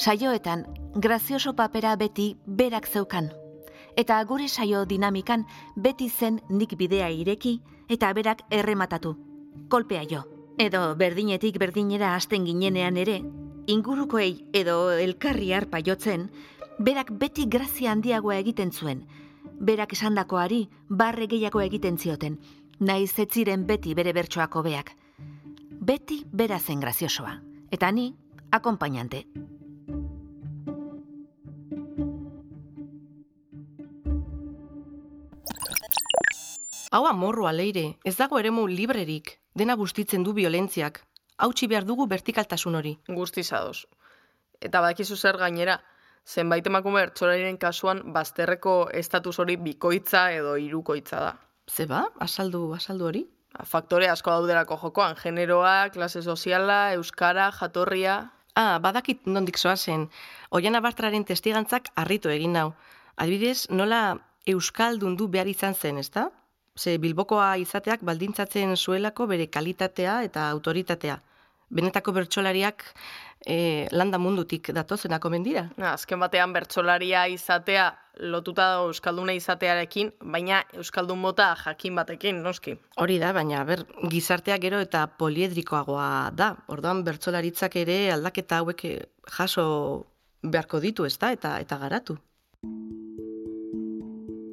Saioetan, 0.00 0.64
grazioso 0.94 1.52
papera 1.54 1.94
beti 1.96 2.34
berak 2.46 2.88
zeukan. 2.88 3.30
Eta 3.96 4.22
gure 4.24 4.48
saio 4.48 4.84
dinamikan 4.86 5.44
beti 5.76 6.08
zen 6.08 6.40
nik 6.48 6.76
bidea 6.78 7.10
ireki 7.10 7.60
eta 7.88 8.12
berak 8.14 8.42
errematatu. 8.50 9.16
Kolpea 9.68 10.04
jo. 10.10 10.22
Edo 10.58 10.94
berdinetik 10.96 11.58
berdinera 11.58 12.14
hasten 12.14 12.44
ginenean 12.46 12.96
ere, 12.96 13.20
ingurukoei 13.66 14.46
edo 14.52 14.90
elkarri 14.90 15.52
harpa 15.52 15.80
jotzen, 15.80 16.28
berak 16.78 17.12
beti 17.20 17.46
grazia 17.46 17.92
handiagoa 17.92 18.36
egiten 18.40 18.72
zuen. 18.72 19.04
Berak 19.60 19.92
esandakoari 19.92 20.62
barre 20.88 21.26
gehiago 21.28 21.60
egiten 21.60 21.98
zioten, 22.00 22.38
naiz 22.80 23.12
ez 23.18 23.28
ziren 23.28 23.66
beti 23.68 23.92
bere 23.94 24.14
bertsoak 24.16 24.54
hobeak. 24.56 24.94
Beti 25.90 26.22
bera 26.32 26.58
zen 26.58 26.80
graziosoa, 26.80 27.34
eta 27.70 27.90
ni 27.92 28.06
akompainante. 28.56 29.26
Hau 36.90 37.04
amorrua 37.06 37.52
leire, 37.52 37.98
ez 38.02 38.16
dago 38.16 38.40
eremu 38.40 38.64
librerik, 38.66 39.36
dena 39.54 39.76
bustitzen 39.76 40.24
du 40.24 40.32
violentziak. 40.32 41.04
Hautsi 41.36 41.68
behar 41.68 41.84
dugu 41.84 42.08
vertikaltasun 42.08 42.74
hori. 42.74 42.98
guztiz 43.08 43.52
ados. 43.52 43.86
Eta 44.60 44.80
badakizu 44.80 45.16
zer 45.16 45.36
gainera, 45.36 45.82
zenbait 46.30 46.66
emakume 46.66 47.00
bertsolariren 47.02 47.58
kasuan 47.58 48.02
bazterreko 48.14 48.74
estatus 49.02 49.38
hori 49.42 49.56
bikoitza 49.56 50.30
edo 50.36 50.56
hirukoitza 50.56 51.20
da. 51.26 51.32
Zeba, 51.70 52.04
asaldu, 52.26 52.62
asaldu 52.74 53.08
hori? 53.10 53.24
Faktore 53.66 54.08
asko 54.08 54.30
daudelako 54.30 54.78
jokoan, 54.78 55.16
generoa, 55.18 55.90
klase 55.94 56.22
soziala, 56.22 56.92
euskara, 56.98 57.50
jatorria... 57.60 58.20
Ah, 58.54 58.78
badakit 58.82 59.26
nondik 59.26 59.58
zoazen. 59.58 60.08
Oiana 60.50 60.80
Bartraren 60.82 61.24
testigantzak 61.24 61.90
harritu 61.96 62.30
egin 62.30 62.52
nau. 62.54 62.72
Adibidez, 63.16 63.66
nola 63.70 64.18
euskaldun 64.46 65.16
du 65.16 65.28
behar 65.28 65.50
izan 65.50 65.74
zen, 65.74 65.98
ezta? 66.02 66.28
Ze 66.78 66.96
bilbokoa 66.98 67.56
izateak 67.62 68.02
baldintzatzen 68.06 68.76
zuelako 68.76 69.26
bere 69.26 69.46
kalitatea 69.46 70.22
eta 70.26 70.48
autoritatea. 70.50 71.20
Benetako 71.70 72.12
bertsolariak 72.12 72.84
e, 73.46 73.88
landa 73.92 74.18
mundutik 74.18 74.70
datozenako 74.74 75.30
mendira. 75.30 75.68
Na, 75.80 75.94
azken 75.94 76.20
batean 76.20 76.52
bertsolaria 76.52 77.26
izatea 77.32 77.90
lotuta 78.20 78.66
dago 78.74 78.88
euskalduna 78.90 79.32
izatearekin, 79.32 80.12
baina 80.20 80.62
euskaldun 80.76 81.18
mota 81.18 81.54
jakin 81.64 81.96
batekin, 81.96 82.42
noski. 82.44 82.76
Hori 83.00 83.18
da, 83.22 83.32
baina 83.32 83.62
ber, 83.64 83.86
gizartea 84.12 84.58
gero 84.60 84.80
eta 84.84 85.06
poliedrikoagoa 85.20 86.30
da. 86.36 86.52
Orduan 86.68 87.04
bertsolaritzak 87.06 87.76
ere 87.80 88.00
aldaketa 88.12 88.60
hauek 88.60 88.84
eh, 88.84 88.98
jaso 89.38 89.64
beharko 90.42 90.80
ditu, 90.80 91.06
ezta? 91.08 91.32
Eta 91.32 91.58
eta 91.60 91.78
garatu. 91.80 92.18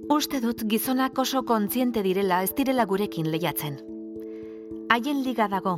Uste 0.08 0.39
dut 0.39 0.63
gizonak 0.72 1.20
oso 1.20 1.44
kontziente 1.44 2.01
direla 2.01 2.39
ez 2.44 2.53
direla 2.56 2.86
gurekin 2.88 3.27
lehiatzen. 3.32 3.82
Haien 4.89 5.24
liga 5.25 5.50
dago. 5.51 5.75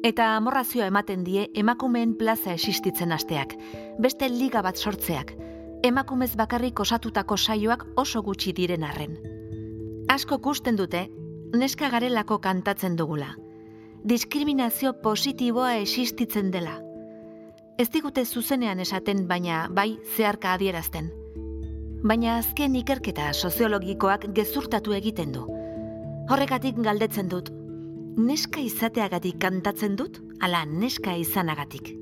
Eta 0.00 0.30
amorrazioa 0.38 0.86
ematen 0.88 1.24
die 1.26 1.42
emakumeen 1.60 2.14
plaza 2.16 2.54
existitzen 2.54 3.12
hasteak, 3.12 3.50
beste 4.00 4.30
liga 4.32 4.62
bat 4.64 4.80
sortzeak, 4.80 5.34
emakumez 5.84 6.30
bakarrik 6.40 6.80
osatutako 6.80 7.36
saioak 7.36 7.84
oso 8.00 8.22
gutxi 8.24 8.54
diren 8.56 8.86
arren. 8.88 9.18
Asko 10.08 10.38
kusten 10.40 10.80
dute, 10.80 11.02
neska 11.52 11.90
garelako 11.92 12.40
kantatzen 12.40 12.96
dugula. 12.96 13.34
Diskriminazio 14.00 14.94
positiboa 15.02 15.74
existitzen 15.82 16.50
dela. 16.50 16.78
Ez 17.76 17.90
digute 17.92 18.24
zuzenean 18.24 18.80
esaten, 18.80 19.26
baina 19.28 19.66
bai 19.68 19.98
zeharka 20.16 20.54
adierazten. 20.56 21.12
Baina 22.00 22.38
azken 22.38 22.74
ikerketa 22.80 23.34
soziologikoak 23.34 24.30
gezurtatu 24.32 24.96
egiten 24.96 25.36
du. 25.36 25.44
Horregatik 26.30 26.80
galdetzen 26.80 27.28
dut, 27.28 27.52
neska 28.16 28.60
izateagatik 28.60 29.38
kantatzen 29.40 29.96
dut, 29.96 30.20
ala 30.42 30.64
neska 30.66 31.14
izanagatik. 31.18 31.92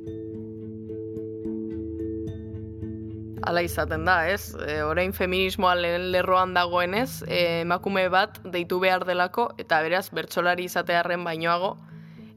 Hala 3.48 3.62
izaten 3.64 4.04
da, 4.04 4.18
ez? 4.28 4.52
E, 4.60 4.80
orain 4.84 5.12
feminismoa 5.16 5.74
lehen 5.78 6.08
lerroan 6.12 6.52
dagoenez, 6.56 7.22
e, 7.26 7.60
emakume 7.62 8.08
bat 8.12 8.40
deitu 8.44 8.80
behar 8.82 9.06
delako, 9.08 9.48
eta 9.58 9.80
beraz, 9.84 10.08
bertsolari 10.12 10.66
izatearen 10.68 11.24
bainoago, 11.24 11.76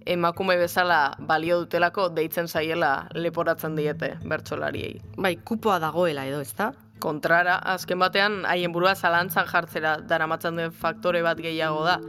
emakume 0.05 0.55
bezala 0.57 1.15
balio 1.27 1.59
dutelako 1.65 2.09
deitzen 2.15 2.47
zaiela 2.47 3.07
leporatzen 3.13 3.75
diete 3.75 4.15
bertsolariei. 4.23 5.01
Bai, 5.17 5.35
kupoa 5.43 5.79
dagoela 5.83 6.25
edo, 6.29 6.41
ezta? 6.41 6.71
Kontrara, 7.01 7.57
azken 7.73 7.99
batean, 7.99 8.43
haien 8.45 8.71
burua 8.71 8.93
zalantzan 8.95 9.47
jartzera 9.49 9.97
daramatzen 10.07 10.55
den 10.55 10.71
faktore 10.71 11.23
bat 11.25 11.39
gehiago 11.41 11.83
da. 11.85 11.99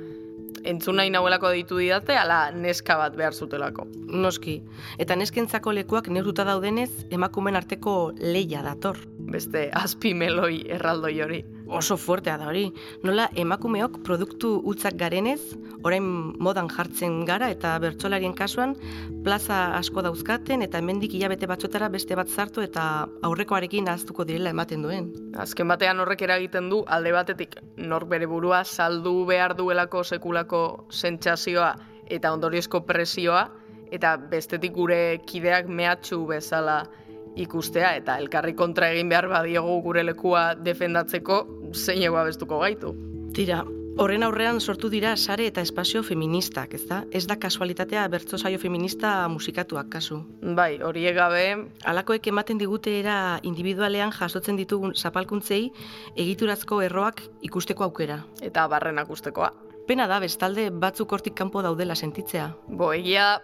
Entzun 0.64 0.96
nahi 1.00 1.10
nauelako 1.10 1.50
deitu 1.50 1.78
didate, 1.80 2.14
ala 2.18 2.50
neska 2.54 2.96
bat 3.00 3.16
behar 3.18 3.34
zutelako. 3.34 3.86
Noski. 4.12 4.60
Eta 5.02 5.16
neskentzako 5.18 5.72
lekuak 5.74 6.08
neurtuta 6.08 6.44
daudenez, 6.46 6.90
emakumen 7.10 7.58
arteko 7.58 8.12
leia 8.20 8.62
dator. 8.62 9.00
Beste, 9.32 9.68
azpi 9.74 10.14
meloi 10.14 10.62
erraldoi 10.76 11.16
hori. 11.24 11.42
Oso 11.72 11.96
fuertea 11.96 12.36
da 12.36 12.50
hori. 12.50 12.66
Nola 13.02 13.30
emakumeok 13.34 14.02
produktu 14.04 14.50
utzak 14.68 14.98
garenez, 15.00 15.40
orain 15.82 16.04
modan 16.44 16.68
jartzen 16.68 17.22
gara 17.24 17.48
eta 17.50 17.72
bertsolarien 17.82 18.34
kasuan 18.36 18.74
plaza 19.24 19.58
asko 19.78 20.04
dauzkaten 20.04 20.62
eta 20.66 20.82
hemendik 20.82 21.14
hilabete 21.16 21.48
batzotara 21.50 21.88
beste 21.92 22.18
bat 22.18 22.28
sartu 22.28 22.62
eta 22.62 23.06
aurrekoarekin 23.24 23.88
ahaztuko 23.88 24.26
direla 24.28 24.52
ematen 24.52 24.84
duen. 24.84 25.08
Azken 25.40 25.72
batean 25.72 26.02
horrek 26.04 26.26
eragiten 26.28 26.68
du 26.70 26.82
alde 26.86 27.14
batetik 27.16 27.56
nork 27.76 28.10
bere 28.12 28.28
burua 28.28 28.62
saldu 28.64 29.24
behar 29.26 29.56
duelako 29.56 30.04
sekulako 30.04 30.62
sentsazioa 30.90 31.72
eta 32.12 32.32
ondoriozko 32.36 32.82
presioa 32.86 33.46
eta 33.92 34.16
bestetik 34.16 34.76
gure 34.76 35.00
kideak 35.28 35.68
mehatxu 35.68 36.26
bezala 36.28 36.82
ikustea 37.36 37.94
eta 37.96 38.18
elkarri 38.18 38.54
kontra 38.54 38.90
egin 38.92 39.08
behar 39.08 39.28
badiogu 39.28 39.80
gure 39.82 40.04
lekua 40.04 40.54
defendatzeko 40.54 41.44
zein 41.72 42.12
bestuko 42.12 42.58
gaitu. 42.60 42.94
Tira, 43.32 43.62
horren 43.98 44.22
aurrean 44.22 44.60
sortu 44.60 44.88
dira 44.92 45.16
sare 45.16 45.46
eta 45.46 45.60
espazio 45.60 46.02
feministak, 46.02 46.74
ez 46.74 46.86
da? 46.88 47.02
Ez 47.12 47.26
da 47.26 47.36
kasualitatea 47.36 48.06
bertso 48.08 48.38
saio 48.38 48.58
feminista 48.58 49.28
musikatuak 49.28 49.88
kasu. 49.88 50.22
Bai, 50.42 50.82
hori 50.82 51.04
gabe 51.12 51.68
Halakoek 51.84 52.26
ematen 52.26 52.58
digute 52.58 52.98
era 52.98 53.38
individualean 53.42 54.12
jasotzen 54.12 54.56
ditugun 54.56 54.94
zapalkuntzei 54.94 55.70
egiturazko 56.16 56.82
erroak 56.82 57.22
ikusteko 57.42 57.84
aukera. 57.84 58.24
eta 58.42 58.66
barrenak 58.68 59.10
ustekoa. 59.10 59.52
Pena 59.86 60.06
da 60.06 60.20
bestalde 60.20 60.70
batzuk 60.70 61.12
hortik 61.12 61.34
kanpo 61.34 61.62
daudela 61.62 61.94
sentitzea. 61.94 62.52
Bo, 62.68 62.92
egia 62.92 63.42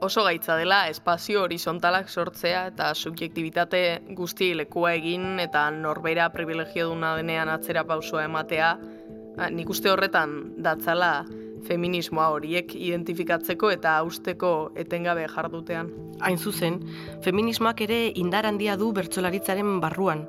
oso 0.00 0.22
gaitza 0.24 0.56
dela 0.56 0.86
espazio 0.88 1.42
horizontalak 1.42 2.08
sortzea 2.08 2.66
eta 2.70 2.92
subjektibitate 2.94 3.80
guzti 4.18 4.52
lekua 4.54 4.94
egin 4.98 5.40
eta 5.42 5.68
norbera 5.74 6.28
privilegio 6.32 6.88
duna 6.92 7.14
denean 7.16 7.50
atzera 7.50 7.84
pausua 7.84 8.24
ematea, 8.28 8.70
ah, 9.38 9.50
nik 9.50 9.70
uste 9.70 9.90
horretan 9.90 10.38
datzala 10.62 11.26
feminismoa 11.66 12.28
horiek 12.36 12.74
identifikatzeko 12.74 13.72
eta 13.74 13.96
usteko 14.06 14.70
etengabe 14.78 15.26
jardutean. 15.34 15.90
Hain 16.20 16.38
zuzen, 16.38 16.80
feminismoak 17.24 17.82
ere 17.88 18.00
indar 18.14 18.46
handia 18.46 18.76
du 18.78 18.92
bertsolaritzaren 18.94 19.80
barruan. 19.82 20.26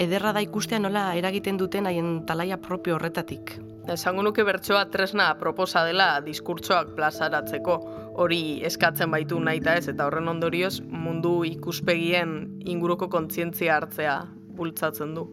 Ederra 0.00 0.32
da 0.32 0.42
ikustea 0.42 0.80
nola 0.80 1.12
eragiten 1.14 1.60
duten 1.60 1.86
haien 1.86 2.24
talaia 2.26 2.58
propio 2.58 2.96
horretatik. 2.96 3.58
Esango 3.84 4.22
nuke 4.24 4.40
bertsoa 4.48 4.86
tresna 4.88 5.26
proposa 5.36 5.82
dela 5.84 6.20
diskurtsoak 6.24 6.94
plazaratzeko, 6.96 7.74
hori 8.16 8.62
eskatzen 8.64 9.10
baitu 9.12 9.36
nahi 9.36 9.60
eta 9.60 9.74
ez, 9.76 9.88
eta 9.92 10.06
horren 10.08 10.30
ondorioz 10.32 10.78
mundu 10.88 11.42
ikuspegien 11.44 12.32
inguruko 12.64 13.10
kontzientzia 13.12 13.76
hartzea 13.76 14.14
bultzatzen 14.56 15.12
du. 15.18 15.26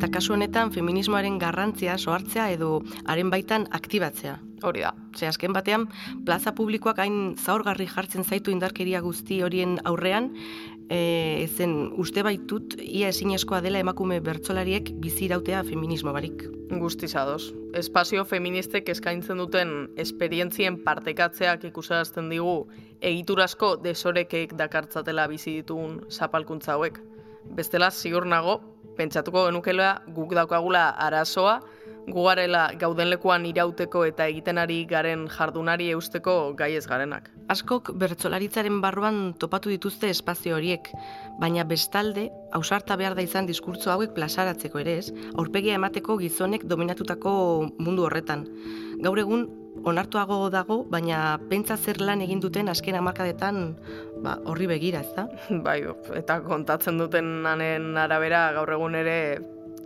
Eta 0.00 0.08
kasu 0.16 0.34
honetan 0.34 0.72
feminismoaren 0.74 1.38
garrantzia 1.38 1.94
sohartzea 1.98 2.48
edo 2.56 2.80
haren 3.04 3.30
baitan 3.30 3.68
aktibatzea. 3.70 4.38
Hori 4.66 4.82
da. 4.82 4.94
Ze 5.16 5.28
azken 5.28 5.54
batean, 5.54 5.86
plaza 6.26 6.52
publikoak 6.56 6.98
hain 6.98 7.36
zaurgarri 7.36 7.86
jartzen 7.86 8.24
zaitu 8.24 8.50
indarkeria 8.50 9.00
guzti 9.04 9.42
horien 9.44 9.78
aurrean, 9.84 10.32
e, 10.90 11.46
zen 11.56 11.92
uste 12.02 12.24
baitut 12.26 12.74
ia 12.82 13.08
ezinezkoa 13.14 13.60
dela 13.62 13.78
emakume 13.78 14.18
bertsolariek 14.20 14.90
bizi 15.00 15.28
irautea 15.28 15.62
feminismo 15.64 16.12
barik. 16.12 16.42
Guztiz 16.82 17.14
ados. 17.16 17.52
Espazio 17.78 18.24
feministek 18.24 18.88
eskaintzen 18.92 19.38
duten 19.38 19.72
esperientzien 19.96 20.80
partekatzeak 20.84 21.64
ikusarazten 21.70 22.28
digu 22.30 22.56
egiturazko 23.00 23.76
desorekek 23.84 24.56
dakartzatela 24.58 25.28
bizi 25.30 25.60
ditugun 25.60 26.00
zapalkuntza 26.10 26.74
hauek. 26.74 27.00
Bestela 27.56 27.90
ziur 27.90 28.26
nago, 28.26 28.60
pentsatuko 28.96 29.46
genukela 29.48 30.00
guk 30.14 30.34
daukagula 30.34 30.88
arazoa, 30.98 31.60
gugarela 32.10 32.70
gauden 32.78 33.10
lekuan 33.10 33.44
irauteko 33.46 34.04
eta 34.08 34.26
egiten 34.30 34.58
ari 34.58 34.84
garen 34.88 35.26
jardunari 35.30 35.90
eusteko 35.94 36.54
gai 36.58 36.74
ez 36.76 36.86
garenak. 36.88 37.30
Askok 37.50 37.92
bertsolaritzaren 37.98 38.80
barruan 38.80 39.34
topatu 39.38 39.70
dituzte 39.72 40.10
espazio 40.10 40.56
horiek, 40.56 40.90
baina 41.40 41.64
bestalde, 41.64 42.28
ausarta 42.56 42.96
behar 42.96 43.16
da 43.18 43.26
izan 43.26 43.46
diskurtso 43.46 43.90
hauek 43.90 44.14
plazaratzeko 44.14 44.82
ere 44.82 44.98
ez, 45.02 45.10
aurpegia 45.36 45.74
emateko 45.78 46.18
gizonek 46.20 46.66
dominatutako 46.70 47.32
mundu 47.78 48.06
horretan. 48.06 48.46
Gaur 49.02 49.18
egun, 49.18 49.48
onartuago 49.84 50.50
dago, 50.52 50.82
baina 50.90 51.38
pentsa 51.50 51.76
zer 51.76 52.00
lan 52.02 52.20
egin 52.24 52.40
duten 52.42 52.68
azken 52.68 52.98
hamarkadetan 52.98 53.60
ba, 54.24 54.36
horri 54.44 54.68
begira, 54.70 55.00
ez 55.00 55.14
da? 55.16 55.26
Bai, 55.66 55.80
eta 56.18 56.40
kontatzen 56.44 57.00
duten 57.00 57.46
anen 57.48 57.96
arabera 57.98 58.50
gaur 58.56 58.72
egun 58.76 58.98
ere 58.98 59.16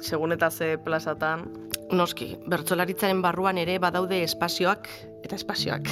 segun 0.01 0.35
eta 0.35 0.51
ze 0.51 0.75
plazatan 0.85 1.47
Noski, 1.95 2.35
bertsolaritzaren 2.49 3.21
barruan 3.23 3.59
ere 3.61 3.77
badaude 3.79 4.23
espazioak 4.25 4.89
eta 5.23 5.37
espazioak. 5.37 5.91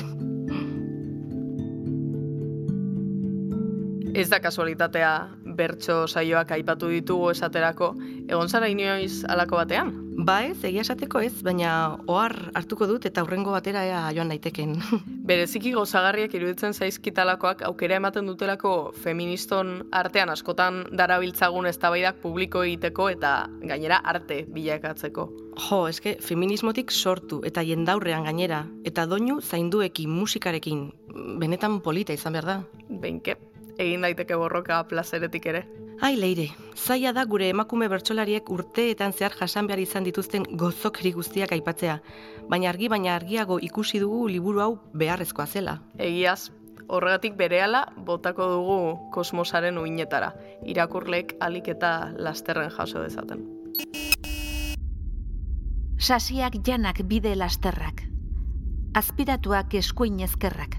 Ez 4.12 4.28
da 4.28 4.40
kasualitatea 4.44 5.12
bertso 5.56 6.06
saioak 6.08 6.52
aipatu 6.58 6.88
ditugu 6.92 7.30
esaterako, 7.32 7.92
egon 8.28 8.48
zara 8.48 8.68
inoiz 8.68 9.24
alako 9.28 9.60
batean? 9.60 9.92
Ba 10.12 10.42
ez, 10.44 10.58
egia 10.68 10.82
esateko 10.84 11.22
ez, 11.24 11.32
baina 11.44 11.96
ohar 12.10 12.34
hartuko 12.58 12.86
dut 12.86 13.06
eta 13.08 13.22
hurrengo 13.24 13.54
batera 13.54 13.84
ea 13.88 14.00
joan 14.12 14.28
daiteken. 14.28 14.74
Bereziki 15.28 15.72
gozagarriak 15.72 16.34
iruditzen 16.36 16.76
zaizkitalakoak 16.76 17.64
aukera 17.68 17.96
ematen 17.96 18.28
dutelako 18.28 18.92
feministon 19.04 19.86
artean 19.90 20.32
askotan 20.32 20.82
darabiltzagun 20.92 21.70
eztabaidak 21.70 22.20
publiko 22.22 22.64
egiteko 22.66 23.08
eta 23.14 23.32
gainera 23.62 24.02
arte 24.04 24.42
bilakatzeko. 24.52 25.30
Jo, 25.68 25.86
eske 25.88 26.16
feminismotik 26.24 26.92
sortu 26.92 27.40
eta 27.48 27.64
jendaurrean 27.64 28.28
gainera, 28.28 28.64
eta 28.88 29.06
doinu 29.06 29.40
zainduekin, 29.40 30.12
musikarekin, 30.12 30.86
benetan 31.40 31.80
polita 31.84 32.12
izan 32.16 32.36
behar 32.36 32.48
da. 32.48 32.58
Benke, 32.88 33.36
egin 33.78 34.02
daiteke 34.04 34.36
borroka 34.36 34.82
plazeretik 34.88 35.46
ere. 35.46 35.62
Ai, 36.02 36.16
leire, 36.16 36.48
zaila 36.74 37.12
da 37.12 37.24
gure 37.24 37.48
emakume 37.52 37.88
bertsolariek 37.88 38.48
urteetan 38.50 39.12
zehar 39.12 39.36
jasan 39.38 39.68
behar 39.70 39.78
izan 39.78 40.04
dituzten 40.04 40.44
gozokri 40.58 41.12
guztiak 41.12 41.52
aipatzea, 41.52 42.00
baina 42.50 42.70
argi 42.72 42.88
baina 42.88 43.14
argiago 43.14 43.60
ikusi 43.62 44.00
dugu 44.02 44.26
liburu 44.28 44.60
hau 44.64 44.72
beharrezkoa 44.98 45.46
zela. 45.46 45.78
Egiaz, 45.98 46.50
horregatik 46.88 47.36
berehala 47.38 47.86
botako 47.96 48.48
dugu 48.56 48.78
kosmosaren 49.14 49.78
uinetara, 49.78 50.32
irakurlek 50.66 51.36
alik 51.40 51.68
eta 51.68 52.12
lasterren 52.18 52.70
jaso 52.70 53.02
dezaten. 53.02 53.46
Sasiak 56.02 56.56
janak 56.66 57.04
bide 57.06 57.36
lasterrak. 57.38 58.02
Azpiratuak 58.98 59.74
eskuin 59.78 60.18
ezkerrak. 60.26 60.74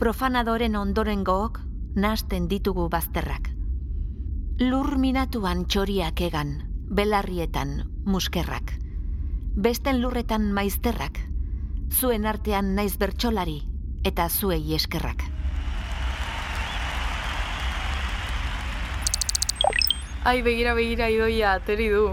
Profanadoren 0.00 0.74
ondoren 0.76 1.22
gook, 1.24 1.60
nasten 1.96 2.44
ditugu 2.48 2.90
bazterrak. 2.92 3.48
Lur 4.60 4.98
minatuan 5.00 5.64
txoriak 5.64 6.20
egan, 6.28 6.50
belarrietan 6.92 7.86
muskerrak. 8.04 8.74
Besten 9.56 10.02
lurretan 10.02 10.50
maizterrak, 10.52 11.22
zuen 11.88 12.28
artean 12.28 12.74
naiz 12.76 12.98
bertsolari 13.00 13.62
eta 14.04 14.28
zuei 14.28 14.74
eskerrak. 14.76 15.24
Ai, 20.26 20.42
begira, 20.42 20.74
begira, 20.74 21.08
idoia, 21.08 21.56
ateri 21.56 21.88
du. 21.88 22.10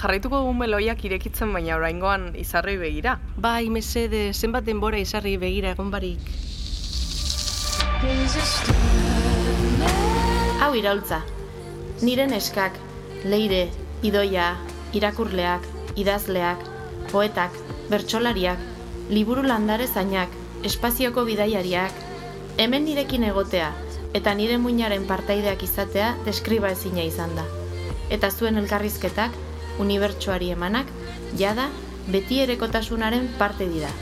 Jarraituko 0.00 0.42
dugun 0.42 0.58
meloiak 0.58 1.04
irekitzen 1.06 1.52
baina 1.54 1.76
oraingoan 1.78 2.32
izarrei 2.40 2.78
begira. 2.82 3.20
Bai, 3.36 3.70
mesede, 3.70 4.32
zenbat 4.34 4.66
denbora 4.66 4.98
izarri 4.98 5.36
begira 5.38 5.76
egon 5.76 5.90
barik. 5.94 6.49
Hau 10.64 10.70
iraultza. 10.72 11.18
Nire 12.00 12.24
neskak, 12.30 12.78
leire, 13.28 13.66
idoia, 14.00 14.54
irakurleak, 14.96 15.66
idazleak, 16.00 16.62
poetak, 17.10 17.52
bertsolariak, 17.92 18.62
liburu 19.12 19.44
landare 19.44 19.84
zainak, 19.84 20.32
espazioko 20.64 21.26
bidaiariak, 21.28 21.92
hemen 22.56 22.88
nirekin 22.88 23.26
egotea, 23.28 23.68
eta 24.16 24.32
nire 24.38 24.56
muinaren 24.56 25.04
partaideak 25.10 25.66
izatea 25.68 26.14
deskriba 26.24 26.72
ezina 26.72 27.04
izan 27.04 27.36
da. 27.36 27.44
Eta 28.08 28.30
zuen 28.30 28.56
elkarrizketak, 28.62 29.36
unibertsuari 29.78 30.48
emanak, 30.56 30.88
jada, 31.36 31.68
beti 32.08 32.40
erekotasunaren 32.46 33.28
parte 33.36 33.68
dira. 33.68 33.92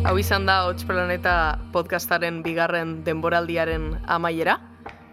Hau 0.00 0.14
izan 0.16 0.46
da 0.48 0.62
Hots 0.64 0.86
Planeta 0.88 1.58
podcastaren 1.74 2.38
bigarren 2.40 3.02
denboraldiaren 3.04 3.98
amaiera. 4.08 4.54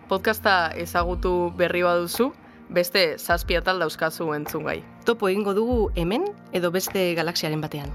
Podcasta 0.07 0.71
ezagutu 0.79 1.51
berri 1.59 1.81
baduzu, 1.83 2.29
beste 2.71 3.03
zazpiatal 3.19 3.83
dauzkazu 3.83 4.29
entzungai. 4.37 4.77
Topo 5.03 5.27
egingo 5.27 5.51
dugu 5.57 5.77
hemen 5.99 6.23
edo 6.55 6.71
beste 6.71 7.03
galaxiaren 7.19 7.59
batean. 7.59 7.91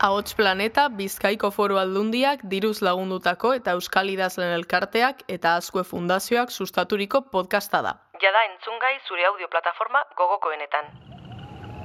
Ahots 0.00 0.32
Planeta 0.34 0.88
Bizkaiko 0.88 1.52
Foru 1.52 1.76
Aldundiak 1.76 2.48
diruz 2.56 2.80
lagundutako 2.80 3.52
eta 3.60 3.76
Euskal 3.76 4.08
Idazlen 4.16 4.56
Elkarteak 4.56 5.26
eta 5.28 5.58
Azkue 5.60 5.84
Fundazioak 5.84 6.50
sustaturiko 6.50 7.26
podcasta 7.28 7.84
da. 7.84 7.98
Jada 8.18 8.48
entzungai 8.48 8.96
zure 9.06 9.28
audio 9.28 9.52
plataforma 9.52 10.06
gogokoenetan. 10.16 11.11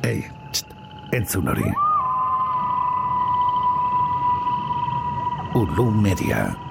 Ei, 0.03 0.25
txt, 0.51 0.65
entzun 1.11 1.47
hori. 1.47 1.73
Ulu 5.55 5.91
Media. 5.91 6.66